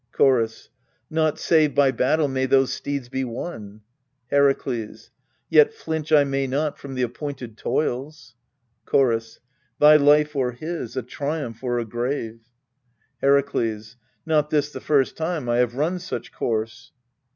Chorus. 0.11 0.69
Not 1.11 1.37
save 1.37 1.75
by 1.75 1.91
battle 1.91 2.27
may 2.27 2.47
those 2.47 2.73
steeds 2.73 3.07
be 3.07 3.23
won. 3.23 3.81
Herakles. 4.31 5.11
Yet 5.47 5.75
flinch 5.75 6.11
I 6.11 6.23
may 6.23 6.47
not 6.47 6.79
from 6.79 6.95
the 6.95 7.03
appointed 7.03 7.55
toils. 7.55 8.33
Chorus. 8.85 9.39
Thy 9.79 9.97
life 9.97 10.35
or 10.35 10.53
his 10.53 10.97
a 10.97 11.03
triumph 11.03 11.63
or 11.63 11.77
a 11.77 11.85
grave. 11.85 12.39
Herakles. 13.21 13.95
Not 14.25 14.49
this 14.49 14.71
the 14.71 14.81
first 14.81 15.17
time 15.17 15.47
I 15.47 15.57
have 15.57 15.75
run 15.75 15.99
such 15.99 16.31
course. 16.31 16.91